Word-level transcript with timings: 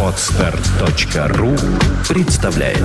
Отстар.ру 0.00 1.50
представляет 2.08 2.78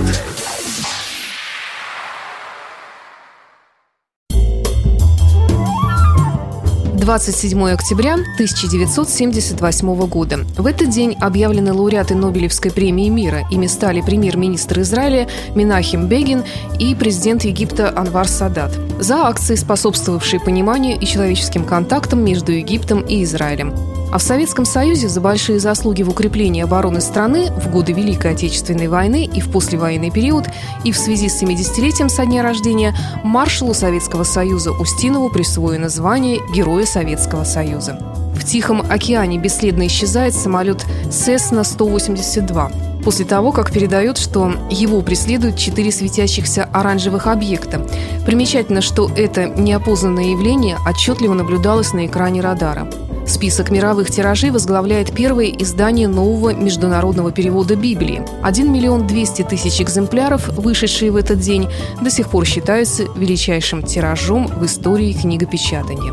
Двадцать 6.96 7.36
седьмое 7.36 7.76
октября 7.76 8.14
1978 8.14 10.08
года. 10.08 10.40
В 10.58 10.66
этот 10.66 10.90
день 10.90 11.16
объявлены 11.20 11.72
лауреаты 11.72 12.16
Нобелевской 12.16 12.72
премии 12.72 13.10
мира. 13.10 13.44
Ими 13.52 13.68
стали 13.68 14.02
премьер-министр 14.02 14.80
Израиля 14.82 15.28
Минахим 15.54 16.08
Бегин 16.08 16.44
и 16.80 16.96
президент 16.96 17.44
Египта 17.44 17.96
Анвар 17.96 18.28
Садат 18.28 18.72
за 19.00 19.28
акции, 19.28 19.54
способствовавшие 19.54 20.40
пониманию 20.40 21.00
и 21.00 21.06
человеческим 21.06 21.64
контактам 21.64 22.24
между 22.24 22.52
Египтом 22.54 23.02
и 23.02 23.24
Израилем. 23.24 23.99
А 24.12 24.18
в 24.18 24.24
Советском 24.24 24.66
Союзе 24.66 25.08
за 25.08 25.22
большие 25.22 25.60
заслуги 25.60 26.02
в 26.02 26.10
укреплении 26.10 26.64
обороны 26.64 27.00
страны 27.00 27.52
в 27.52 27.70
годы 27.70 27.94
Великой 27.94 28.32
Отечественной 28.32 28.88
войны 28.88 29.26
и 29.26 29.40
в 29.40 29.52
послевоенный 29.52 30.10
период, 30.10 30.46
и 30.84 30.92
в 30.92 30.98
связи 30.98 31.30
с 31.30 31.42
70-летием 31.44 32.10
со 32.10 32.26
дня 32.26 32.42
рождения 32.42 32.96
маршалу 33.24 33.76
Советского 33.76 34.24
Союза 34.24 34.72
Устинову 34.72 35.30
присвоено 35.30 35.90
звание 35.90 36.40
Героя 36.54 36.86
Советского 36.86 37.44
Союза. 37.44 38.00
В 38.36 38.44
Тихом 38.46 38.82
океане 38.90 39.38
бесследно 39.38 39.86
исчезает 39.86 40.34
самолет 40.34 40.86
Cessna-182 41.10 43.04
после 43.04 43.26
того, 43.26 43.52
как 43.52 43.72
передает, 43.72 44.18
что 44.18 44.54
его 44.72 45.02
преследуют 45.02 45.58
четыре 45.58 45.92
светящихся 45.92 46.64
оранжевых 46.64 47.28
объекта. 47.28 47.86
Примечательно, 48.26 48.82
что 48.82 49.10
это 49.16 49.46
неопознанное 49.50 50.32
явление 50.32 50.78
отчетливо 50.88 51.34
наблюдалось 51.34 51.94
на 51.94 52.08
экране 52.08 52.42
радара. 52.42 52.90
Список 53.30 53.70
мировых 53.70 54.10
тиражей 54.10 54.50
возглавляет 54.50 55.14
первое 55.14 55.52
издание 55.52 56.08
нового 56.08 56.52
международного 56.52 57.32
перевода 57.32 57.76
Библии. 57.76 58.24
1 58.42 58.74
миллион 58.74 59.06
200 59.06 59.44
тысяч 59.44 59.80
экземпляров, 59.82 60.48
вышедшие 60.58 61.12
в 61.12 61.16
этот 61.16 61.40
день, 61.40 61.70
до 62.02 62.10
сих 62.10 62.30
пор 62.30 62.46
считаются 62.46 63.04
величайшим 63.16 63.84
тиражом 63.84 64.48
в 64.48 64.66
истории 64.66 65.14
книгопечатания. 65.14 66.12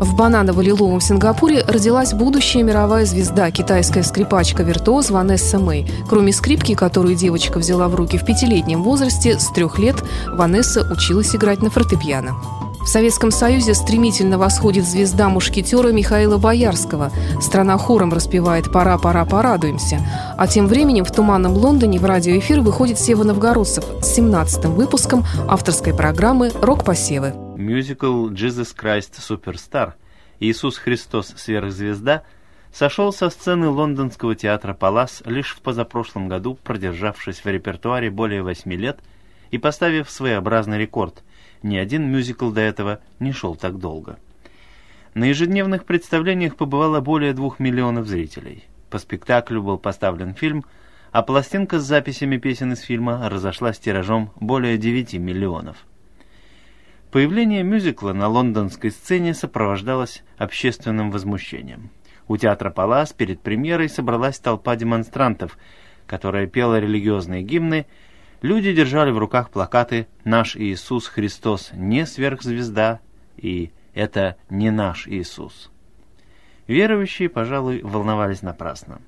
В 0.00 0.16
бананово-лиловом 0.16 1.00
Сингапуре 1.00 1.62
родилась 1.68 2.12
будущая 2.12 2.64
мировая 2.64 3.06
звезда, 3.06 3.52
китайская 3.52 4.02
скрипачка-виртуоз 4.02 5.10
Ванесса 5.10 5.60
Мэй. 5.60 5.86
Кроме 6.08 6.32
скрипки, 6.32 6.74
которую 6.74 7.14
девочка 7.14 7.58
взяла 7.58 7.86
в 7.86 7.94
руки 7.94 8.18
в 8.18 8.26
пятилетнем 8.26 8.82
возрасте, 8.82 9.38
с 9.38 9.46
трех 9.52 9.78
лет 9.78 9.96
Ванесса 10.26 10.82
училась 10.92 11.34
играть 11.34 11.62
на 11.62 11.70
фортепиано. 11.70 12.34
В 12.86 12.88
Советском 12.88 13.32
Союзе 13.32 13.74
стремительно 13.74 14.38
восходит 14.38 14.84
звезда 14.84 15.28
мушкетера 15.28 15.88
Михаила 15.88 16.38
Боярского. 16.38 17.10
Страна 17.40 17.78
хором 17.78 18.12
распевает 18.12 18.70
«Пора, 18.72 18.96
пора, 18.96 19.24
порадуемся». 19.24 19.98
А 20.38 20.46
тем 20.46 20.68
временем 20.68 21.04
в 21.04 21.10
«Туманном 21.10 21.54
Лондоне» 21.54 21.98
в 21.98 22.04
радиоэфир 22.04 22.60
выходит 22.60 23.00
Сева 23.00 23.24
Новгородцев 23.24 23.84
с 24.00 24.16
17-м 24.16 24.72
выпуском 24.72 25.24
авторской 25.48 25.96
программы 25.96 26.52
«Рок-посевы». 26.62 27.34
Мюзикл 27.56 28.28
«Jesus 28.30 28.72
Christ 28.80 29.14
Superstar» 29.18 29.94
«Иисус 30.38 30.78
Христос 30.78 31.34
сверхзвезда» 31.36 32.22
сошел 32.72 33.12
со 33.12 33.30
сцены 33.30 33.68
лондонского 33.68 34.36
театра 34.36 34.74
«Палас» 34.74 35.24
лишь 35.26 35.56
в 35.56 35.60
позапрошлом 35.60 36.28
году, 36.28 36.56
продержавшись 36.62 37.42
в 37.42 37.46
репертуаре 37.46 38.10
более 38.10 38.44
восьми 38.44 38.76
лет 38.76 39.00
и 39.50 39.58
поставив 39.58 40.08
своеобразный 40.08 40.78
рекорд– 40.78 41.24
ни 41.66 41.76
один 41.76 42.10
мюзикл 42.10 42.50
до 42.50 42.60
этого 42.60 43.00
не 43.20 43.32
шел 43.32 43.56
так 43.56 43.78
долго. 43.78 44.18
На 45.14 45.24
ежедневных 45.24 45.84
представлениях 45.84 46.56
побывало 46.56 47.00
более 47.00 47.32
двух 47.32 47.58
миллионов 47.58 48.06
зрителей. 48.06 48.64
По 48.90 48.98
спектаклю 48.98 49.62
был 49.62 49.78
поставлен 49.78 50.34
фильм, 50.34 50.64
а 51.12 51.22
пластинка 51.22 51.80
с 51.80 51.84
записями 51.84 52.36
песен 52.36 52.72
из 52.72 52.80
фильма 52.80 53.28
разошлась 53.28 53.78
тиражом 53.78 54.30
более 54.36 54.78
9 54.78 55.14
миллионов. 55.14 55.86
Появление 57.10 57.62
мюзикла 57.62 58.12
на 58.12 58.28
лондонской 58.28 58.90
сцене 58.90 59.32
сопровождалось 59.32 60.22
общественным 60.36 61.10
возмущением. 61.10 61.90
У 62.28 62.36
театра 62.36 62.70
«Палас» 62.70 63.12
перед 63.12 63.40
премьерой 63.40 63.88
собралась 63.88 64.38
толпа 64.38 64.76
демонстрантов, 64.76 65.56
которая 66.06 66.46
пела 66.46 66.78
религиозные 66.78 67.42
гимны 67.42 67.86
Люди 68.42 68.72
держали 68.72 69.10
в 69.10 69.18
руках 69.18 69.50
плакаты 69.50 70.08
«Наш 70.24 70.56
Иисус 70.56 71.06
Христос 71.06 71.70
не 71.72 72.04
сверхзвезда» 72.06 73.00
и 73.36 73.70
«Это 73.94 74.36
не 74.50 74.70
наш 74.70 75.08
Иисус». 75.08 75.70
Верующие, 76.66 77.28
пожалуй, 77.28 77.80
волновались 77.82 78.42
напрасно. 78.42 79.00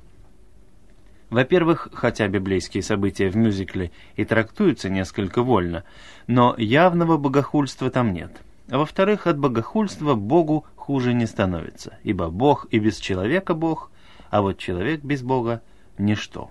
Во-первых, 1.29 1.89
хотя 1.93 2.27
библейские 2.29 2.83
события 2.83 3.29
в 3.29 3.37
мюзикле 3.37 3.91
и 4.17 4.25
трактуются 4.25 4.89
несколько 4.89 5.43
вольно, 5.43 5.85
но 6.27 6.55
явного 6.57 7.19
богохульства 7.19 7.91
там 7.91 8.15
нет. 8.15 8.33
Во-вторых, 8.69 9.27
от 9.27 9.39
богохульства 9.39 10.15
Богу 10.15 10.65
хуже 10.75 11.13
не 11.13 11.27
становится, 11.27 11.99
ибо 12.03 12.29
Бог 12.29 12.67
и 12.71 12.79
без 12.79 12.97
человека 12.97 13.53
Бог, 13.53 13.91
а 14.31 14.41
вот 14.41 14.57
человек 14.57 15.03
без 15.03 15.23
Бога– 15.23 15.61
ничто. 15.99 16.51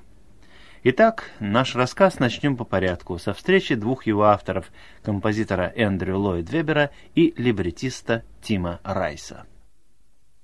Итак, 0.83 1.31
наш 1.39 1.75
рассказ 1.75 2.19
начнем 2.19 2.55
по 2.55 2.63
порядку, 2.63 3.17
со 3.17 3.33
встречи 3.33 3.73
двух 3.73 4.05
его 4.05 4.25
авторов, 4.25 4.71
композитора 5.01 5.73
Эндрю 5.75 6.19
Ллойд 6.19 6.51
Вебера 6.51 6.91
и 7.15 7.33
либретиста 7.35 8.23
Тима 8.41 8.79
Райса. 8.83 9.45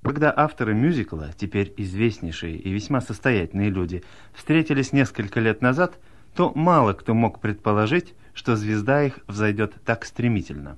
Когда 0.01 0.33
авторы 0.35 0.73
мюзикла, 0.73 1.29
теперь 1.37 1.71
известнейшие 1.77 2.57
и 2.57 2.71
весьма 2.71 2.99
состоятельные 2.99 3.69
люди, 3.69 4.03
встретились 4.33 4.91
несколько 4.91 5.39
лет 5.39 5.61
назад, 5.61 5.99
то 6.35 6.51
мало 6.55 6.93
кто 6.93 7.13
мог 7.13 7.39
предположить, 7.39 8.15
что 8.33 8.55
звезда 8.55 9.03
их 9.03 9.19
взойдет 9.27 9.75
так 9.85 10.03
стремительно. 10.03 10.77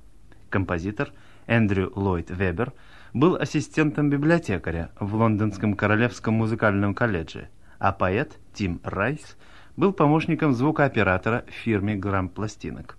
Композитор 0.50 1.14
Эндрю 1.48 1.94
Ллойд 1.96 2.30
Вебер 2.30 2.74
был 3.14 3.38
ассистентом 3.38 4.10
библиотекаря 4.10 4.92
в 5.00 5.16
Лондонском 5.16 5.76
Королевском 5.76 6.34
музыкальном 6.34 6.94
колледже, 6.94 7.48
а 7.80 7.92
поэт 7.92 8.40
Тим 8.54 8.80
Райс– 8.84 9.38
был 9.78 9.94
помощником 9.94 10.54
звукооператора 10.54 11.46
в 11.48 11.52
фирме 11.52 11.96
«Грамм 11.96 12.30
пластинок». 12.30 12.98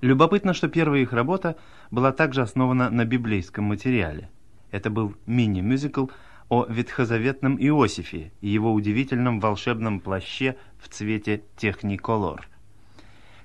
Любопытно, 0.00 0.52
что 0.54 0.68
первая 0.68 1.00
их 1.00 1.12
работа 1.12 1.56
была 1.90 2.12
также 2.12 2.42
основана 2.42 2.90
на 2.90 3.04
библейском 3.04 3.64
материале. 3.64 4.30
Это 4.70 4.90
был 4.90 5.14
мини-мюзикл 5.26 6.06
о 6.48 6.66
ветхозаветном 6.68 7.56
Иосифе 7.58 8.32
и 8.40 8.48
его 8.48 8.72
удивительном 8.72 9.40
волшебном 9.40 10.00
плаще 10.00 10.56
в 10.78 10.88
цвете 10.88 11.42
техниколор. 11.56 12.48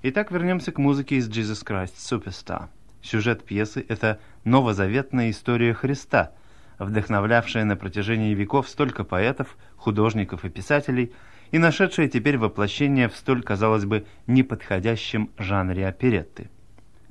Итак, 0.01 0.31
вернемся 0.31 0.71
к 0.71 0.79
музыке 0.79 1.15
из 1.15 1.29
Jesus 1.29 1.65
Christ 1.65 1.95
Superstar. 1.95 2.67
Сюжет 3.01 3.43
пьесы– 3.43 3.85
это 3.87 4.19
новозаветная 4.43 5.29
история 5.29 5.73
Христа, 5.73 6.33
вдохновлявшая 6.79 7.65
на 7.65 7.75
протяжении 7.75 8.33
веков 8.33 8.67
столько 8.67 9.03
поэтов, 9.03 9.57
художников 9.77 10.45
и 10.45 10.49
писателей– 10.49 11.13
и 11.51 11.57
нашедшая 11.57 12.07
теперь 12.07 12.37
воплощение 12.37 13.09
в 13.09 13.15
столь, 13.15 13.43
казалось 13.43 13.85
бы, 13.85 14.05
неподходящем 14.27 15.31
жанре 15.37 15.87
оперетты. 15.87 16.49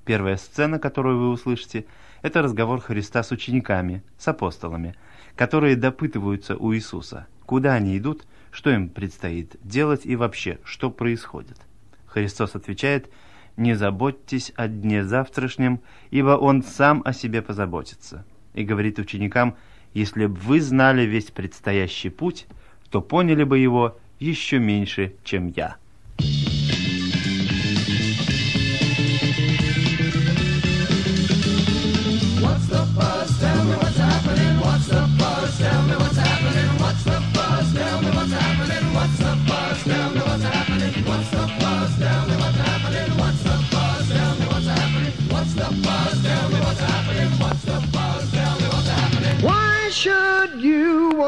Первая 0.05 0.37
сцена, 0.37 0.79
которую 0.79 1.19
вы 1.19 1.31
услышите, 1.31 1.87
это 2.23 2.43
разговор 2.43 2.81
Христа 2.81 3.23
с 3.23 3.31
учениками, 3.31 4.03
с 4.17 4.29
апостолами, 4.29 4.95
которые 5.37 5.77
допытываются 5.77 6.57
у 6.57 6.75
Иисуса, 6.75 7.27
куда 7.47 7.75
они 7.75 7.99
идут, 7.99 8.27
что 8.51 8.71
им 8.71 8.89
предстоит 8.89 9.57
делать 9.63 10.07
и 10.07 10.17
вообще, 10.17 10.59
что 10.65 10.91
происходит. 10.91 11.59
Христос 12.07 12.55
отвечает 12.55 13.11
«Не 13.57 13.75
заботьтесь 13.75 14.53
о 14.57 14.69
дне 14.69 15.05
завтрашнем, 15.05 15.81
ибо 16.11 16.31
Он 16.31 16.63
сам 16.63 17.03
о 17.05 17.13
себе 17.13 17.43
позаботится». 17.43 18.25
И 18.59 18.65
говорит 18.65 18.99
ученикам 18.99 19.57
«Если 19.95 20.27
бы 20.27 20.35
вы 20.35 20.61
знали 20.61 21.03
весь 21.03 21.31
предстоящий 21.31 22.11
путь, 22.11 22.47
то 22.91 23.01
поняли 23.01 23.45
бы 23.45 23.57
его 23.57 23.97
еще 24.19 24.59
меньше, 24.59 25.15
чем 25.23 25.47
я. 25.47 25.77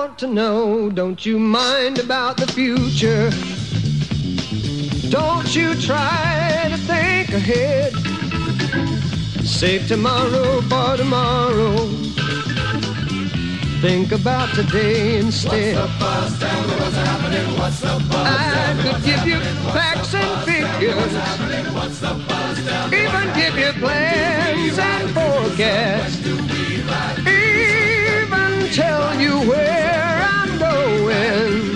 Want 0.01 0.19
to 0.19 0.27
know. 0.27 0.89
Don't 0.89 1.27
you 1.27 1.39
mind 1.39 1.99
about 1.99 2.39
the 2.39 2.47
future. 2.47 3.29
Don't 5.11 5.55
you 5.55 5.75
try 5.75 6.69
to 6.73 6.79
think 6.91 7.29
ahead. 7.41 7.93
Save 9.45 9.87
tomorrow 9.89 10.63
for 10.71 10.97
tomorrow. 10.97 11.77
Think 13.83 14.13
about 14.13 14.49
today 14.55 15.19
instead. 15.19 15.77
What's 15.77 15.93
the 15.93 15.99
buzz? 16.01 16.39
Tell 16.41 16.63
me 16.69 16.75
what's 16.81 16.97
happening. 16.97 17.59
What's 17.59 17.81
the 17.81 17.95
buzz? 18.11 18.27
I 18.27 18.29
could 18.83 19.01
give 19.05 19.25
you 19.31 19.39
facts 19.77 20.15
and 20.15 20.33
figures. 20.49 21.13
What's 21.75 21.99
the 22.01 22.15
buzz? 22.29 22.57
Tell 22.67 22.89
me 22.89 23.05
Even 23.05 23.27
give 23.41 23.55
you 23.63 23.71
plans 23.83 24.79
and 24.79 25.11
forecasts. 25.17 26.17
Tell 28.73 29.21
you 29.21 29.37
where 29.49 30.23
I'm 30.23 30.57
going. 30.57 31.75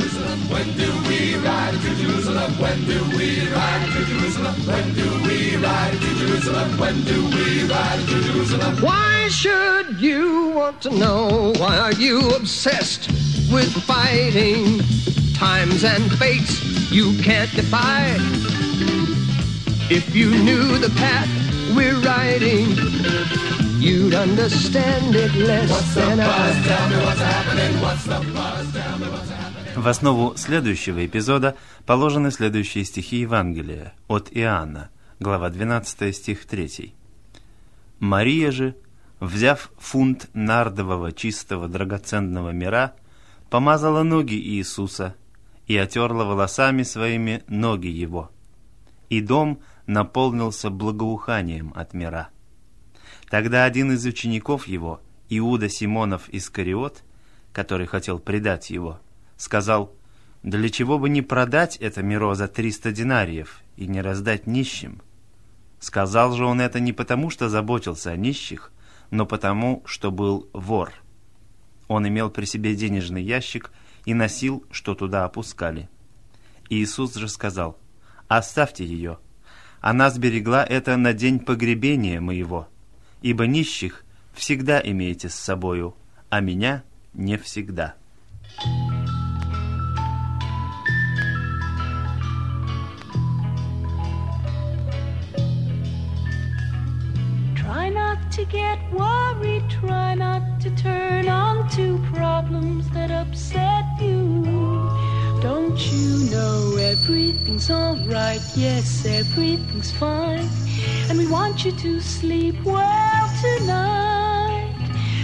when 0.49 0.77
do 0.77 0.93
we 1.09 1.35
ride 1.45 1.75
to 1.75 1.95
Jerusalem? 1.97 2.53
When 2.53 2.85
do 2.85 3.03
we 3.17 3.49
ride 3.49 3.89
to 3.93 4.05
Jerusalem? 4.05 4.55
When 4.65 4.95
do 4.95 5.23
we 5.25 5.57
ride 5.57 5.93
to 6.01 6.15
Jerusalem? 6.15 6.79
When 6.79 7.03
do 7.03 7.25
we 7.31 7.65
ride 7.65 7.99
to 8.07 8.23
Jerusalem? 8.23 8.77
Why 8.81 9.27
should 9.29 10.01
you 10.01 10.51
want 10.51 10.81
to 10.83 10.91
know? 10.91 11.53
Why 11.59 11.77
are 11.79 11.95
you 11.95 12.31
obsessed 12.31 13.09
with 13.53 13.73
fighting 13.83 14.79
times 15.35 15.83
and 15.83 16.05
fates 16.13 16.63
you 16.93 17.21
can't 17.25 17.51
defy? 17.57 18.15
If 19.91 20.15
you 20.15 20.31
knew 20.31 20.79
the 20.79 20.91
path 20.91 21.29
we're 21.75 21.99
riding, 21.99 22.77
you'd 23.85 24.15
understand 24.15 25.15
it 25.15 25.35
less 25.49 25.71
What's 25.71 25.95
the 25.95 26.01
than 26.01 26.21
I. 26.21 26.27
buzz? 26.27 26.57
Tell 26.69 26.89
me 26.91 26.97
what's 27.07 27.21
happening. 27.21 27.73
What's 27.85 28.05
the 28.13 28.19
buzz? 28.37 28.67
Tell 28.73 28.99
me 28.99 29.07
what's 29.15 29.31
happening. 29.31 29.83
В 29.83 29.89
основу 29.89 30.35
следующего 30.37 31.05
эпизода 31.05 31.57
положены 31.85 32.31
следующие 32.31 32.85
стихи 32.85 33.17
Евангелия 33.19 33.93
от 34.09 34.29
Иоанна, 34.31 34.91
глава 35.21 35.51
12, 35.51 36.15
стих 36.17 36.47
3. 36.47 36.95
«Мария 37.99 38.51
же, 38.53 38.77
взяв 39.21 39.71
фунт 39.79 40.29
нардового 40.33 41.13
чистого 41.13 41.69
драгоценного 41.69 42.51
мира, 42.51 42.95
помазала 43.51 44.03
ноги 44.03 44.35
Иисуса 44.37 45.15
и 45.67 45.77
отерла 45.77 46.25
волосами 46.25 46.83
своими 46.85 47.43
ноги 47.49 47.89
Его. 47.89 48.31
И 49.11 49.21
дом 49.21 49.61
наполнился 49.87 50.71
благоуханием 50.71 51.73
от 51.77 51.95
мира. 51.95 52.29
Тогда 53.29 53.65
один 53.65 53.93
из 53.93 54.05
учеников 54.05 54.67
Его, 54.67 55.01
Иуда 55.29 55.69
Симонов 55.69 56.29
Искариот, 56.29 57.03
который 57.53 57.87
хотел 57.87 58.19
предать 58.19 58.71
Его, 58.71 59.01
сказал, 59.37 59.95
«Для 60.43 60.69
чего 60.69 60.99
бы 60.99 61.09
не 61.09 61.23
продать 61.23 61.77
это 61.77 62.03
миро 62.03 62.35
за 62.35 62.49
триста 62.49 62.93
динариев 62.93 63.61
и 63.77 63.87
не 63.87 64.01
раздать 64.03 64.47
нищим?» 64.47 65.01
Сказал 65.81 66.33
же 66.33 66.45
он 66.45 66.61
это 66.61 66.81
не 66.81 66.93
потому, 66.93 67.31
что 67.31 67.49
заботился 67.49 68.11
о 68.11 68.17
нищих, 68.17 68.73
но 69.11 69.27
потому, 69.27 69.83
что 69.85 70.11
был 70.11 70.49
вор. 70.53 70.93
Он 71.89 72.09
имел 72.09 72.31
при 72.31 72.47
себе 72.47 72.75
денежный 72.75 73.23
ящик 73.23 73.71
и 74.05 74.15
носил, 74.15 74.65
что 74.71 74.95
туда 74.95 75.25
опускали. 75.25 75.89
Иисус 76.71 77.15
же 77.15 77.29
сказал, 77.29 77.79
«Оставьте 78.29 78.85
ее. 78.85 79.19
Она 79.81 80.09
сберегла 80.11 80.65
это 80.65 80.97
на 80.97 81.13
день 81.13 81.39
погребения 81.39 82.21
моего, 82.21 82.69
ибо 83.25 83.47
нищих 83.47 84.05
всегда 84.35 84.81
имеете 84.85 85.31
с 85.31 85.35
собою, 85.35 85.95
а 86.29 86.41
меня 86.41 86.85
не 87.15 87.39
всегда». 87.39 87.95
Try 97.57 97.89
not 97.89 98.19
to 98.33 98.45
get 98.45 98.79
worried, 98.93 99.65
try 99.71 100.15
not 100.15 100.61
to 100.61 100.71
turn 100.77 101.27
on 101.27 101.67
to 101.71 101.99
problems 102.13 102.91
that 102.91 103.11
upset 103.11 103.85
you. 104.01 104.45
Don't 105.41 105.81
you 105.93 106.31
know 106.31 106.77
everything's 106.77 107.71
alright? 107.71 108.43
Yes, 108.55 109.07
everything's 109.07 109.91
fine. 109.93 110.47
And 111.09 111.19
we 111.19 111.27
want 111.27 111.65
you 111.65 111.73
to 111.73 112.01
sleep 112.01 112.57
well 112.65 113.14
tonight. 113.47 114.75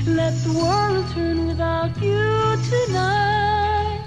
Let 0.06 0.34
the 0.44 0.52
world 0.52 1.06
turn 1.14 1.48
without 1.48 1.96
you 2.02 2.56
tonight. 2.72 4.04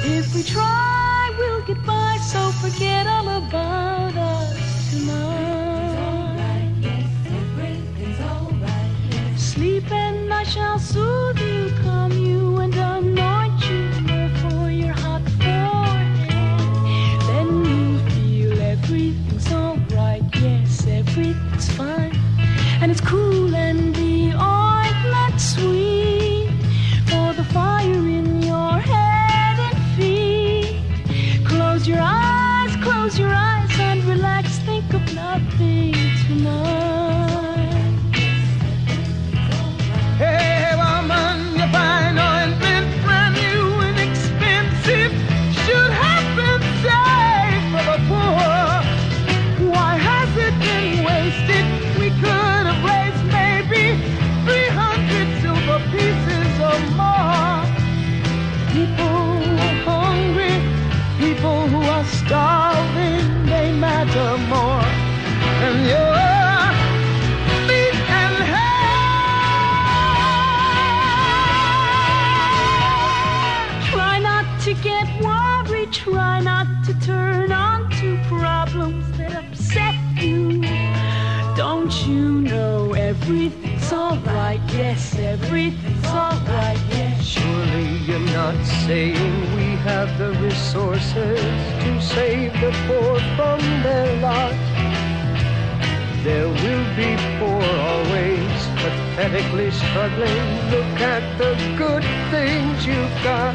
If 0.00 0.34
we 0.34 0.42
try, 0.42 1.34
we'll 1.38 1.62
get 1.66 1.84
by, 1.86 2.18
so 2.32 2.40
forget 2.62 3.06
all 3.06 3.28
about 3.28 4.14
us 4.16 4.90
tonight. 4.90 5.34
Sleep 9.36 9.90
and 9.92 10.32
I 10.34 10.44
shall 10.44 10.78
soothe 10.78 11.38
you, 11.40 11.70
saying 88.86 89.56
we 89.56 89.76
have 89.88 90.18
the 90.18 90.30
resources 90.32 91.40
to 91.82 92.00
save 92.02 92.52
the 92.60 92.70
poor 92.86 93.18
from 93.34 93.58
their 93.82 94.14
lot. 94.20 94.52
There 96.22 96.48
will 96.48 96.86
be 96.94 97.16
poor 97.38 97.64
always, 97.88 98.58
pathetically 98.82 99.70
struggling. 99.70 100.46
Look 100.74 101.00
at 101.00 101.24
the 101.38 101.52
good 101.78 102.04
things 102.30 102.84
you've 102.84 103.18
got. 103.24 103.54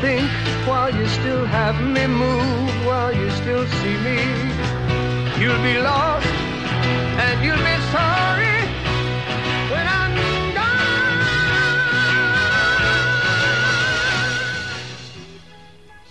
Think 0.00 0.30
while 0.68 0.94
you 0.94 1.06
still 1.08 1.44
have 1.46 1.80
me, 1.82 2.06
move 2.06 2.86
while 2.86 3.12
you 3.12 3.28
still 3.42 3.66
see 3.80 3.96
me. 4.06 4.18
You'll 5.40 5.62
be 5.64 5.78
lost 5.78 6.26
and 7.24 7.44
you'll 7.44 7.64
be 7.70 7.76
sorry 7.90 8.49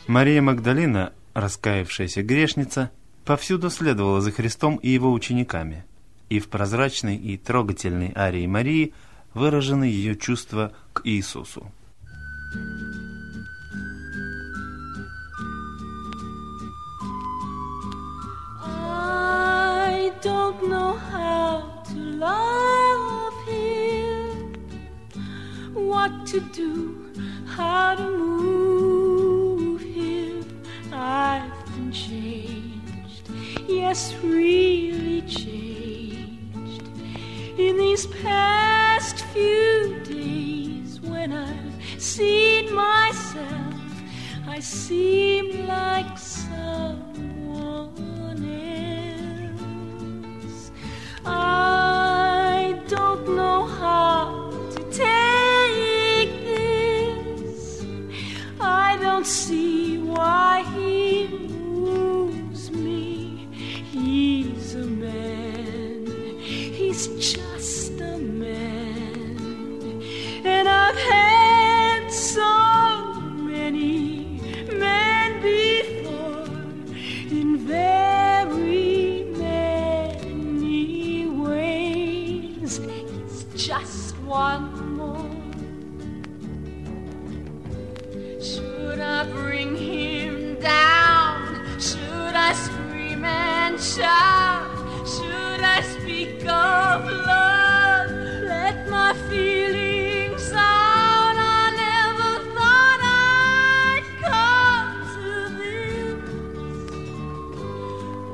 Мария 0.09 0.41
Магдалина, 0.41 1.13
раскаявшаяся 1.35 2.23
грешница, 2.23 2.89
повсюду 3.25 3.69
следовала 3.69 4.21
за 4.21 4.31
Христом 4.31 4.77
и 4.77 4.89
его 4.89 5.13
учениками, 5.13 5.85
и 6.29 6.39
в 6.39 6.47
прозрачной 6.47 7.15
и 7.15 7.37
трогательной 7.37 8.11
арии 8.15 8.47
Марии 8.47 8.95
выражены 9.35 9.83
ее 9.83 10.15
чувства 10.15 10.73
к 10.93 11.01
Иисусу. 11.03 11.71
I 18.65 20.11
don't 20.23 20.67
know 20.67 20.97
how 21.13 21.83
to 21.85 21.95
love 22.17 23.33
him, 23.45 24.55
what 25.75 26.25
to 26.31 26.39
do, 26.51 26.88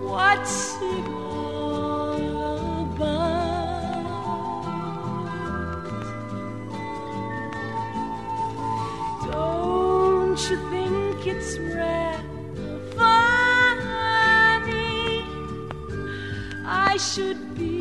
What's 0.05 0.75
it 0.81 1.07
all 1.09 2.83
about? 2.83 4.05
Don't 9.31 10.39
you 10.49 10.57
think 10.69 11.25
it's 11.27 11.57
rather 11.57 12.79
funny? 12.95 13.25
I 16.65 16.97
should 16.97 17.55
be 17.55 17.74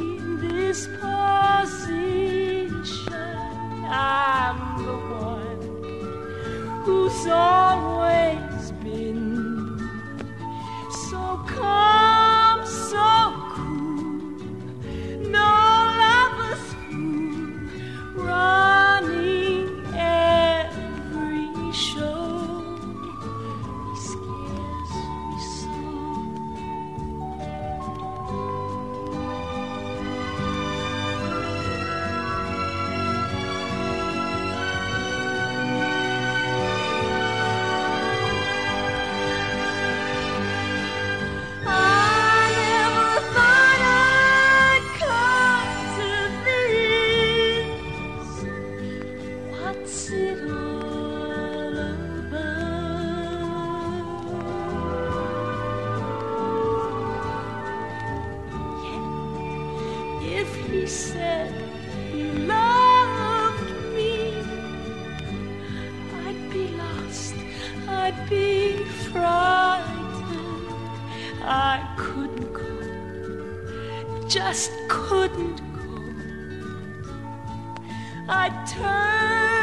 I 78.28 78.48
turn. 78.66 79.53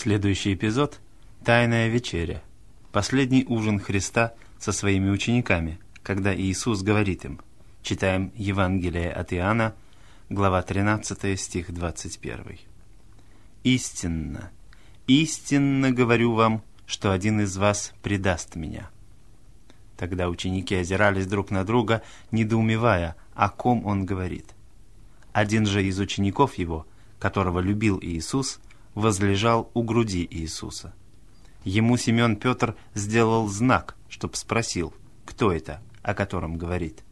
Следующий 0.00 0.54
эпизод– 0.54 1.00
Тайная 1.44 1.88
вечеря. 1.88 2.40
Последний 2.92 3.44
ужин 3.44 3.80
Христа 3.80 4.32
со 4.56 4.70
своими 4.70 5.10
учениками, 5.10 5.80
когда 6.04 6.32
Иисус 6.32 6.82
говорит 6.82 7.24
им. 7.24 7.40
Читаем 7.82 8.30
Евангелие 8.36 9.10
от 9.10 9.32
Иоанна, 9.32 9.74
глава 10.30 10.62
13, 10.62 11.36
стих 11.40 11.72
21. 11.72 12.60
«Истинно, 13.64 14.52
истинно 15.08 15.90
говорю 15.90 16.32
вам, 16.32 16.62
что 16.86 17.10
один 17.10 17.40
из 17.40 17.56
вас 17.56 17.92
предаст 18.00 18.54
меня». 18.54 18.90
Тогда 19.96 20.28
ученики 20.28 20.76
озирались 20.76 21.26
друг 21.26 21.50
на 21.50 21.64
друга, 21.64 22.02
недоумевая, 22.30 23.16
о 23.34 23.48
ком 23.48 23.84
он 23.84 24.06
говорит. 24.06 24.46
Один 25.32 25.66
же 25.66 25.84
из 25.84 25.98
учеников 25.98 26.54
его, 26.54 26.86
которого 27.18 27.58
любил 27.58 27.98
Иисус, 28.00 28.60
возлежал 28.98 29.70
у 29.74 29.84
груди 29.84 30.26
Иисуса. 30.28 30.92
Ему 31.62 31.96
Симеон 31.96 32.34
Петр 32.34 32.74
сделал 32.94 33.46
знак, 33.46 33.96
чтоб 34.08 34.34
спросил, 34.34 34.92
кто 35.24 35.52
это, 35.52 35.80
о 36.02 36.14
котором 36.14 36.56
говорит. 36.56 37.04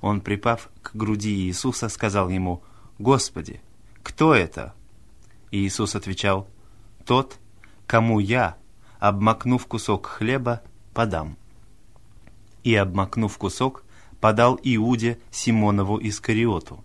Он, 0.00 0.22
припав 0.22 0.70
к 0.80 0.94
груди 0.94 1.30
Иисуса, 1.46 1.90
сказал 1.90 2.30
ему, 2.30 2.62
«Господи, 2.98 3.60
кто 4.02 4.34
это?» 4.34 4.74
Иисус 5.50 5.94
отвечал, 5.94 6.48
«Тот, 7.04 7.38
кому 7.86 8.18
я, 8.18 8.56
обмакнув 8.98 9.66
кусок 9.66 10.06
хлеба, 10.06 10.62
подам». 10.94 11.36
И, 12.64 12.74
обмакнув 12.74 13.36
кусок, 13.36 13.84
подал 14.22 14.58
Иуде 14.62 15.18
Симонову 15.30 15.98
Искариоту. 16.00 16.82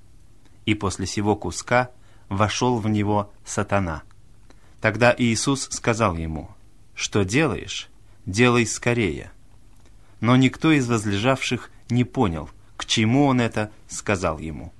И 0.65 0.75
после 0.75 1.05
сего 1.05 1.38
куска 1.38 1.91
вошел 2.27 2.79
в 2.79 2.89
него 2.89 3.31
сатана. 3.46 4.03
Тогда 4.81 5.13
Иисус 5.15 5.69
сказал 5.71 6.17
ему, 6.17 6.50
«Что 6.95 7.23
делаешь? 7.23 7.88
Делай 8.25 8.65
скорее». 8.65 9.31
Но 10.19 10.35
никто 10.35 10.71
из 10.71 10.88
возлежавших 10.88 11.71
не 11.89 12.03
понял, 12.03 12.50
к 12.77 12.85
чему 12.85 13.25
он 13.25 13.41
это 13.41 13.71
сказал 13.88 14.39
ему. 14.39 14.73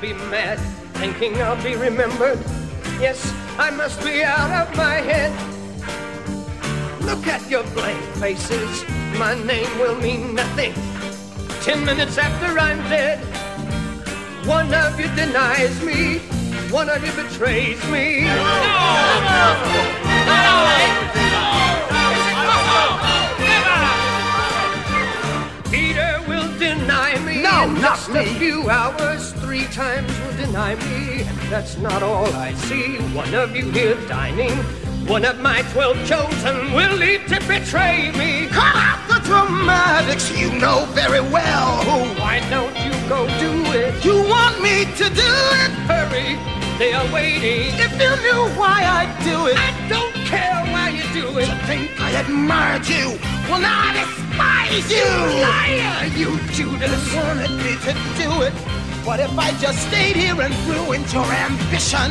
Be 0.00 0.12
mad, 0.14 0.58
thinking 0.94 1.36
I'll 1.42 1.62
be 1.62 1.76
remembered. 1.76 2.38
Yes, 2.98 3.34
I 3.58 3.70
must 3.70 4.02
be 4.02 4.22
out 4.22 4.50
of 4.50 4.74
my 4.76 4.94
head. 4.94 5.30
Look 7.02 7.26
at 7.26 7.48
your 7.50 7.64
blank 7.74 8.02
faces, 8.16 8.84
my 9.18 9.34
name 9.44 9.78
will 9.78 9.96
mean 9.96 10.34
nothing. 10.34 10.72
Ten 11.60 11.84
minutes 11.84 12.16
after 12.16 12.58
I'm 12.58 12.78
dead, 12.88 13.18
one 14.46 14.72
of 14.72 14.98
you 14.98 15.08
denies 15.14 15.82
me, 15.82 16.20
one 16.70 16.88
of 16.88 17.04
you 17.04 17.12
betrays 17.12 17.82
me. 17.90 18.24
Peter 20.60 21.09
No, 27.60 27.66
in 27.66 27.74
not 27.74 27.98
just 27.98 28.10
me. 28.10 28.20
a 28.20 28.24
few 28.38 28.70
hours, 28.70 29.32
three 29.34 29.66
times 29.66 30.10
will 30.20 30.46
deny 30.46 30.76
me. 30.76 31.22
And 31.22 31.38
that's 31.52 31.76
not 31.76 32.02
all 32.02 32.32
I 32.32 32.54
see. 32.54 32.96
One 33.14 33.34
of 33.34 33.54
you 33.54 33.70
here 33.70 33.96
dining, 34.08 34.56
one 35.06 35.26
of 35.26 35.40
my 35.40 35.60
twelve 35.72 35.98
chosen 36.06 36.72
will 36.72 36.96
leave 36.96 37.26
to 37.26 37.38
betray 37.46 38.12
me. 38.12 38.46
Cut 38.46 38.74
out 38.74 39.06
the 39.08 39.20
dramatics, 39.28 40.30
you 40.38 40.50
know 40.58 40.86
very 40.92 41.20
well 41.20 41.84
who. 41.84 42.20
Why 42.20 42.40
don't 42.48 42.74
you 42.82 42.92
go 43.10 43.26
do 43.38 43.52
it? 43.78 44.02
You 44.04 44.16
want 44.28 44.62
me 44.62 44.86
to 44.96 45.06
do 45.10 45.32
it? 45.60 45.70
Hurry, 45.84 46.38
they 46.78 46.94
are 46.94 47.12
waiting. 47.12 47.74
If 47.78 47.92
you 48.00 48.10
knew 48.24 48.42
why 48.58 48.78
I 48.84 49.04
do 49.22 49.48
it, 49.48 49.58
I 49.58 49.88
don't 49.88 50.14
care 50.24 50.59
you 51.20 51.38
it. 51.38 51.48
think 51.68 51.90
I 52.00 52.10
admired 52.22 52.86
you. 52.88 53.06
Well, 53.48 53.60
now 53.60 53.88
I 53.88 53.90
despise 54.00 54.88
you. 54.96 55.10
Liar, 55.46 56.06
you 56.20 56.30
Judas. 56.56 57.02
wanted 57.14 57.52
me 57.64 57.72
to 57.86 57.92
do 58.20 58.30
it. 58.48 58.54
What 59.06 59.18
if 59.20 59.32
I 59.38 59.50
just 59.64 59.78
stayed 59.88 60.16
here 60.16 60.38
and 60.40 60.54
ruined 60.68 61.10
your 61.12 61.24
ambition? 61.24 62.10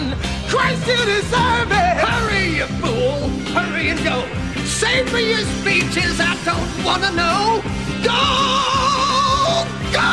Christ, 0.50 0.86
you 0.88 1.00
deserve 1.06 1.72
it. 1.72 1.96
Hurry, 2.06 2.46
you 2.60 2.68
fool! 2.82 3.30
Hurry 3.54 3.89
and 3.94 4.01
go! 4.03 4.18
Save 4.66 5.14
me 5.14 5.29
your 5.33 5.46
speeches, 5.57 6.20
I 6.20 6.33
don't 6.50 6.72
want 6.86 7.01
to 7.03 7.12
know. 7.20 7.62
Go! 8.03 8.22
Go! 9.94 10.10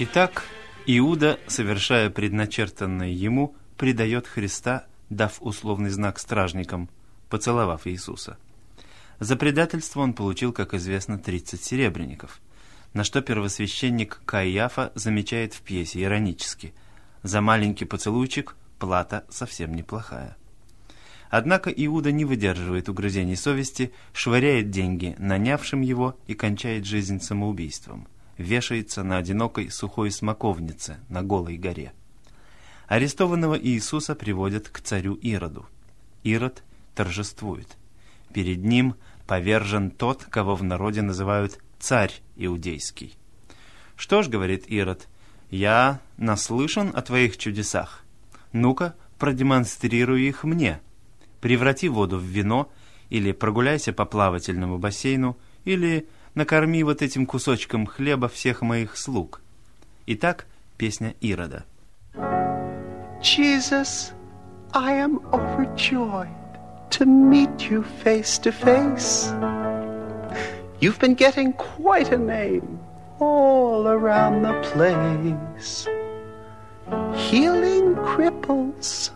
Итак, 0.00 0.44
Иуда, 0.86 1.38
совершая 1.48 2.08
предначертанное 2.08 3.08
ему, 3.08 3.56
предает 3.76 4.26
Христа, 4.28 4.86
дав 5.10 5.36
условный 5.40 5.90
знак 5.90 6.18
стражникам, 6.18 6.88
поцеловав 7.28 7.86
Иисуса. 7.86 8.38
За 9.20 9.36
предательство 9.36 10.00
он 10.00 10.12
получил, 10.12 10.52
как 10.52 10.74
известно, 10.74 11.18
30 11.18 11.62
серебряников, 11.62 12.40
на 12.92 13.04
что 13.04 13.20
первосвященник 13.20 14.20
Каиафа 14.24 14.92
замечает 14.94 15.54
в 15.54 15.60
пьесе 15.62 16.02
иронически. 16.02 16.72
За 17.22 17.40
маленький 17.40 17.84
поцелуйчик 17.84 18.56
плата 18.78 19.24
совсем 19.28 19.74
неплохая. 19.74 20.36
Однако 21.30 21.70
Иуда 21.70 22.10
не 22.10 22.24
выдерживает 22.24 22.88
угрызений 22.88 23.36
совести, 23.36 23.92
швыряет 24.12 24.70
деньги 24.70 25.14
нанявшим 25.18 25.82
его 25.82 26.18
и 26.26 26.34
кончает 26.34 26.86
жизнь 26.86 27.20
самоубийством. 27.20 28.08
Вешается 28.38 29.02
на 29.02 29.18
одинокой 29.18 29.70
сухой 29.70 30.10
смоковнице 30.10 30.98
на 31.08 31.22
голой 31.22 31.58
горе. 31.58 31.92
Арестованного 32.88 33.58
Иисуса 33.58 34.14
приводят 34.14 34.70
к 34.70 34.80
царю 34.80 35.18
Ироду. 35.20 35.66
Ирод 36.24 36.62
торжествует. 36.94 37.76
Перед 38.32 38.64
ним 38.64 38.94
повержен 39.26 39.90
тот, 39.90 40.24
кого 40.24 40.54
в 40.56 40.64
народе 40.64 41.02
называют 41.02 41.58
царь 41.78 42.12
иудейский. 42.36 43.14
«Что 43.94 44.22
ж,— 44.22 44.28
говорит 44.28 44.64
Ирод,— 44.68 45.06
я 45.50 46.00
наслышан 46.16 46.90
о 46.94 47.02
твоих 47.02 47.36
чудесах. 47.36 48.04
Ну-ка, 48.52 48.94
продемонстрируй 49.18 50.22
их 50.22 50.44
мне. 50.44 50.80
Преврати 51.42 51.88
воду 51.88 52.18
в 52.18 52.24
вино, 52.24 52.72
или 53.10 53.32
прогуляйся 53.32 53.92
по 53.92 54.06
плавательному 54.06 54.78
бассейну, 54.78 55.36
или 55.64 56.08
накорми 56.34 56.82
вот 56.84 57.02
этим 57.02 57.26
кусочком 57.26 57.86
хлеба 57.86 58.28
всех 58.28 58.62
моих 58.62 58.96
слуг». 58.96 59.42
Итак, 60.06 60.46
песня 60.78 61.14
Ирода. 61.20 61.66
Jesus, 63.20 64.12
I 64.72 64.92
am 64.92 65.18
overjoyed 65.32 66.28
to 66.90 67.04
meet 67.04 67.68
you 67.68 67.82
face 67.82 68.38
to 68.38 68.52
face. 68.52 69.32
You've 70.80 71.00
been 71.00 71.14
getting 71.14 71.52
quite 71.54 72.12
a 72.12 72.18
name 72.18 72.78
all 73.18 73.88
around 73.88 74.42
the 74.42 74.54
place. 74.70 75.86
Healing 77.28 77.96
cripples, 77.96 79.10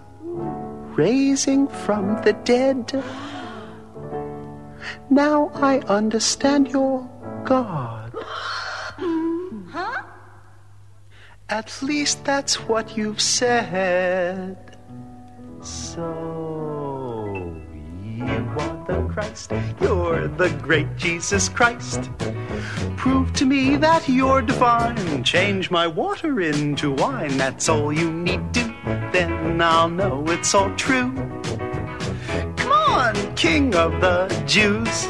raising 0.97 1.69
from 1.69 2.21
the 2.23 2.33
dead. 2.45 3.05
Now 5.09 5.51
I 5.55 5.79
understand 5.81 6.69
your 6.69 7.09
God. 7.45 8.02
At 11.53 11.83
least 11.83 12.25
that's 12.25 12.55
what 12.67 12.97
you've 12.97 13.21
said. 13.21 14.57
So, 15.61 17.37
you 18.03 18.43
are 18.59 18.85
the 18.89 19.07
Christ, 19.13 19.53
you're 19.79 20.29
the 20.29 20.49
great 20.63 20.97
Jesus 20.97 21.51
Christ. 21.51 22.11
Prove 22.97 23.35
to 23.35 23.45
me 23.45 23.77
that 23.77 24.09
you're 24.09 24.41
divine. 24.41 25.25
Change 25.25 25.71
my 25.71 25.87
water 25.87 26.41
into 26.41 26.93
wine. 26.93 27.37
That's 27.37 27.69
all 27.69 27.93
you 27.93 28.11
need 28.11 28.55
to. 28.55 28.75
Then 29.13 29.61
I'll 29.61 29.91
know 29.91 30.25
it's 30.29 30.55
all 30.55 30.75
true. 30.77 31.13
Come 32.57 32.73
on, 32.73 33.15
King 33.35 33.75
of 33.75 34.01
the 34.01 34.27
Jews. 34.47 35.07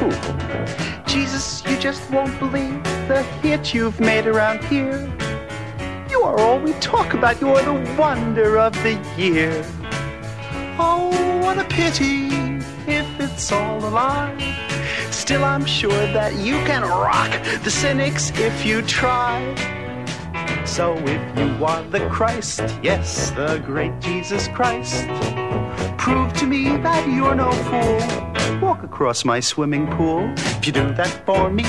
Ooh. 0.00 1.06
Jesus, 1.06 1.62
you 1.66 1.76
just 1.76 2.10
won't 2.10 2.38
believe 2.38 2.82
the 3.08 3.22
hit 3.42 3.74
you've 3.74 4.00
made 4.00 4.26
around 4.26 4.64
here. 4.64 5.12
All 6.26 6.58
we 6.58 6.72
talk 6.74 7.14
about. 7.14 7.40
You're 7.40 7.62
the 7.62 7.94
wonder 7.98 8.58
of 8.58 8.72
the 8.82 8.94
year. 9.16 9.64
Oh, 10.78 11.10
what 11.42 11.58
a 11.58 11.64
pity 11.64 12.28
if 12.86 13.20
it's 13.20 13.50
all 13.52 13.78
a 13.78 13.88
lie. 13.88 14.56
Still, 15.10 15.44
I'm 15.44 15.64
sure 15.64 16.06
that 16.12 16.34
you 16.34 16.54
can 16.64 16.82
rock 16.82 17.30
the 17.62 17.70
cynics 17.70 18.30
if 18.36 18.66
you 18.66 18.82
try. 18.82 19.40
So, 20.64 20.96
if 20.98 21.38
you 21.38 21.64
are 21.64 21.82
the 21.84 22.06
Christ, 22.08 22.60
yes, 22.82 23.30
the 23.30 23.62
great 23.64 23.98
Jesus 24.00 24.48
Christ, 24.48 25.06
prove 25.96 26.32
to 26.34 26.46
me 26.46 26.76
that 26.78 27.08
you're 27.08 27.34
no 27.34 27.50
fool. 27.52 28.60
Walk 28.60 28.82
across 28.82 29.24
my 29.24 29.40
swimming 29.40 29.86
pool. 29.96 30.32
If 30.36 30.66
you 30.66 30.72
do 30.72 30.92
that 30.94 31.22
for 31.24 31.50
me, 31.50 31.64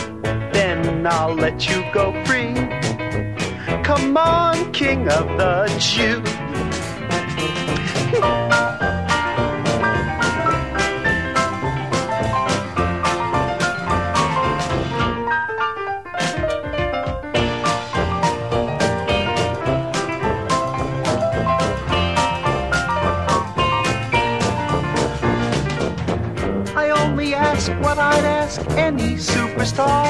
then 0.52 1.08
I'll 1.08 1.36
let 1.36 1.70
you 1.70 1.84
go 1.94 2.12
free 2.26 2.67
come 3.88 4.18
on, 4.18 4.70
King 4.74 5.08
of 5.08 5.26
the 5.38 5.66
Jews. 5.80 6.28
I 26.76 26.90
only 26.90 27.34
ask 27.34 27.72
what 27.80 27.98
I'd 27.98 28.26
ask 28.26 28.60
any 28.72 29.16
superstar 29.16 30.07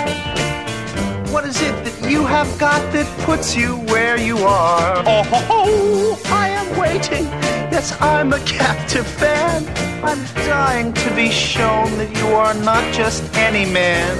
got 2.57 2.91
that 2.91 3.05
puts 3.23 3.55
you 3.55 3.75
where 3.91 4.17
you 4.17 4.37
are? 4.39 5.03
Oh, 5.05 5.23
ho, 5.23 5.37
ho, 5.47 6.19
I 6.33 6.49
am 6.49 6.79
waiting. 6.79 7.25
Yes, 7.71 7.95
I'm 8.01 8.33
a 8.33 8.39
captive 8.39 9.05
fan. 9.05 9.63
I'm 10.03 10.23
dying 10.47 10.91
to 10.93 11.15
be 11.15 11.29
shown 11.29 11.97
that 11.97 12.09
you 12.17 12.27
are 12.29 12.55
not 12.55 12.91
just 12.93 13.23
any 13.35 13.71
man. 13.71 14.17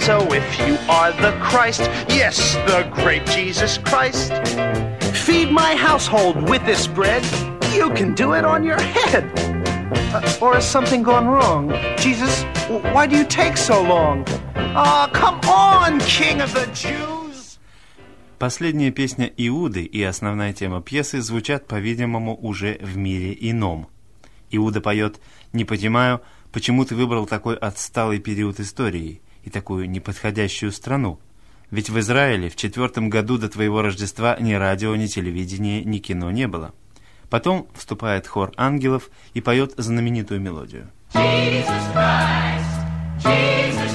So 0.00 0.32
if 0.32 0.58
you 0.60 0.76
are 0.88 1.10
the 1.10 1.36
Christ, 1.42 1.80
yes, 2.08 2.54
the 2.70 2.88
great 2.92 3.26
Jesus 3.26 3.78
Christ, 3.78 4.32
feed 5.12 5.50
my 5.50 5.74
household 5.74 6.48
with 6.48 6.64
this 6.64 6.86
bread, 6.86 7.24
you 7.74 7.90
can 7.90 8.14
do 8.14 8.34
it 8.34 8.44
on 8.44 8.62
your 8.62 8.80
head. 8.80 9.24
Uh, 10.14 10.38
or 10.40 10.54
has 10.54 10.68
something 10.68 11.02
gone 11.02 11.26
wrong? 11.26 11.70
Jesus, 11.98 12.44
why 12.94 13.08
do 13.08 13.16
you 13.16 13.24
take 13.24 13.56
so 13.56 13.82
long? 13.82 14.24
Ah, 14.74 15.10
come 15.12 15.40
on, 15.42 15.98
King 16.00 16.40
of 16.40 16.54
the 16.54 16.66
Jews! 16.72 17.58
Последняя 18.38 18.90
песня 18.90 19.30
Иуды 19.36 19.82
и 19.82 20.02
основная 20.02 20.52
тема 20.52 20.82
пьесы 20.82 21.20
звучат, 21.20 21.66
по-видимому, 21.66 22.36
уже 22.36 22.78
в 22.80 22.96
мире 22.96 23.36
ином. 23.38 23.88
Иуда 24.50 24.80
поет 24.80 25.20
«Не 25.52 25.64
понимаю, 25.64 26.20
почему 26.52 26.84
ты 26.84 26.94
выбрал 26.94 27.26
такой 27.26 27.56
отсталый 27.56 28.18
период 28.18 28.60
истории 28.60 29.20
и 29.44 29.50
такую 29.50 29.88
неподходящую 29.88 30.72
страну. 30.72 31.18
Ведь 31.70 31.90
в 31.90 31.98
Израиле 31.98 32.48
в 32.48 32.56
четвертом 32.56 33.10
году 33.10 33.38
до 33.38 33.48
твоего 33.48 33.82
Рождества 33.82 34.36
ни 34.38 34.52
радио, 34.54 34.94
ни 34.96 35.06
телевидения, 35.06 35.82
ни 35.82 35.98
кино 35.98 36.30
не 36.30 36.46
было». 36.46 36.74
Потом 37.30 37.66
вступает 37.74 38.26
хор 38.26 38.52
ангелов 38.56 39.10
и 39.34 39.40
поет 39.40 39.74
знаменитую 39.76 40.40
мелодию. 40.40 40.90
Jesus 41.12 41.82
Christ, 41.92 43.24
Jesus 43.24 43.85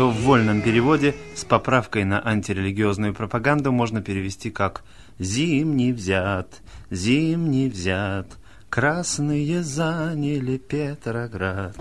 Что 0.00 0.08
в 0.08 0.22
вольном 0.22 0.62
переводе 0.62 1.14
с 1.34 1.44
поправкой 1.44 2.04
на 2.04 2.26
антирелигиозную 2.26 3.12
пропаганду 3.12 3.70
можно 3.70 4.00
перевести 4.00 4.50
как 4.50 4.82
«Зимний 5.18 5.92
взят, 5.92 6.62
зимний 6.90 7.68
взят, 7.68 8.26
красные 8.70 9.62
заняли 9.62 10.56
Петроград». 10.56 11.76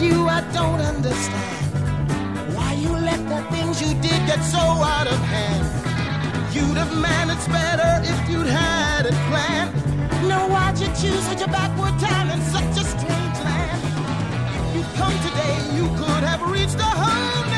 You, 0.00 0.26
I 0.26 0.40
don't 0.52 0.80
understand 0.80 2.54
why 2.56 2.72
you 2.74 2.90
let 2.90 3.20
the 3.28 3.40
things 3.54 3.80
you 3.80 3.94
did 4.00 4.20
get 4.26 4.42
so 4.42 4.58
out 4.58 5.06
of 5.06 5.18
hand. 5.18 5.64
You'd 6.54 6.76
have 6.76 6.92
managed 7.00 7.48
better 7.48 8.02
if 8.02 8.28
you'd 8.28 8.46
had 8.46 9.06
it 9.06 9.14
planned. 9.30 9.72
Now 10.28 10.48
why'd 10.48 10.78
you 10.78 10.88
choose 10.88 11.22
such 11.24 11.42
a 11.42 11.46
backward 11.46 11.98
time 12.00 12.30
in 12.30 12.40
such 12.42 12.82
a 12.82 12.84
strange 12.84 13.38
land? 13.46 13.82
If 14.54 14.76
you'd 14.76 14.92
come 14.96 15.14
today, 15.28 15.56
you 15.76 15.86
could 16.00 16.24
have 16.24 16.42
reached 16.50 16.78
the 16.78 16.84
whole 16.84 17.51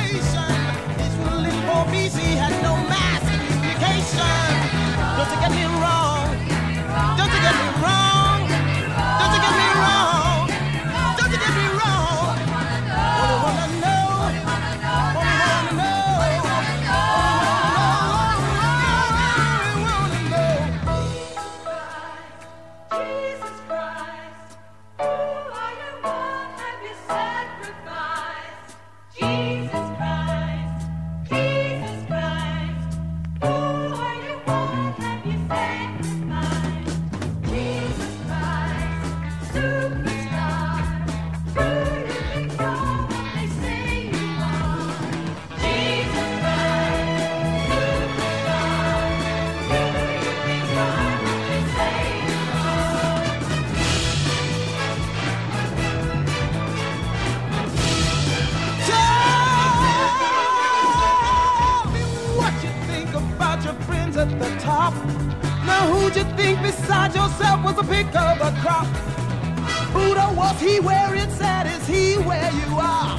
was 70.44 70.60
he 70.60 70.78
where 70.78 71.14
it 71.14 71.30
said, 71.40 71.64
is 71.66 71.86
he 71.86 72.16
where 72.28 72.50
you 72.60 72.70
are? 72.76 73.16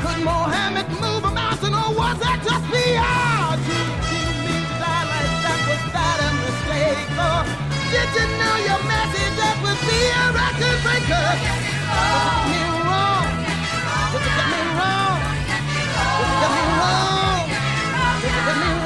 Could 0.00 0.24
Mohammed 0.24 0.88
move 1.04 1.22
a 1.30 1.32
mountain 1.42 1.74
or 1.82 1.90
was 2.00 2.16
that 2.24 2.38
just 2.48 2.64
PR? 2.72 3.60
Did 3.68 3.92
you 4.08 4.24
mean 4.40 4.64
die 4.80 5.04
like 5.12 5.34
that? 5.44 5.60
Was 5.68 5.84
that 5.96 6.18
a 6.24 6.30
mistake? 6.44 7.12
Or 7.28 7.40
did 7.92 8.08
you 8.16 8.26
know 8.40 8.56
your 8.68 8.82
message 8.88 9.34
that 9.40 9.56
would 9.60 9.80
be 9.84 10.00
a 10.20 10.24
record 10.40 10.78
breaker? 10.80 11.28
Get 11.36 12.44
me 12.48 12.62
wrong? 12.88 13.28
Did 14.12 14.24
you 14.24 14.32
get 14.40 14.48
me 14.54 14.62
wrong? 14.80 15.18
Did 16.16 16.28
you 16.30 16.36
get 16.40 16.52
me 16.56 16.64
wrong? 16.80 17.44
Did 18.22 18.32
you 18.32 18.42
get 18.48 18.58
me 18.64 18.70
wrong? 18.80 18.85